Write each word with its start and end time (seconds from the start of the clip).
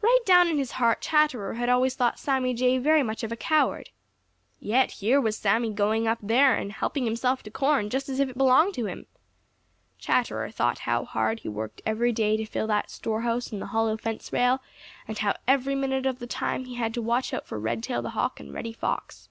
Right 0.00 0.20
down 0.24 0.48
in 0.48 0.56
his 0.56 0.70
heart 0.80 1.02
Chatterer 1.02 1.52
had 1.52 1.68
always 1.68 1.94
thought 1.94 2.18
Sammy 2.18 2.54
Jay 2.54 2.78
very 2.78 3.02
much 3.02 3.22
of 3.22 3.30
a 3.30 3.36
coward. 3.36 3.90
Yet 4.58 4.92
here 4.92 5.20
was 5.20 5.36
Sammy 5.36 5.74
going 5.74 6.08
up 6.08 6.16
there 6.22 6.54
and 6.56 6.72
helping 6.72 7.04
himself 7.04 7.42
to 7.42 7.50
corn, 7.50 7.90
just 7.90 8.08
as 8.08 8.18
if 8.18 8.30
it 8.30 8.38
belonged 8.38 8.72
to 8.76 8.86
him. 8.86 9.04
Chatterer 9.98 10.50
thought 10.50 10.78
how 10.78 11.04
hard 11.04 11.40
he 11.40 11.50
worked 11.50 11.82
every 11.84 12.12
day 12.12 12.38
to 12.38 12.46
fill 12.46 12.66
that 12.68 12.88
store 12.88 13.20
house 13.20 13.52
in 13.52 13.58
the 13.58 13.66
hollow 13.66 13.98
fence 13.98 14.32
rail, 14.32 14.62
and 15.06 15.18
how 15.18 15.34
every 15.46 15.74
minute 15.74 16.06
of 16.06 16.18
the 16.18 16.26
time 16.26 16.64
he 16.64 16.76
had 16.76 16.94
to 16.94 17.02
watch 17.02 17.34
out 17.34 17.46
for 17.46 17.60
Redtail 17.60 18.00
the 18.00 18.08
Hawk 18.16 18.40
and 18.40 18.54
Reddy 18.54 18.72
Fox. 18.72 19.28